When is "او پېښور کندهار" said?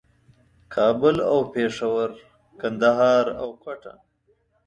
1.31-3.25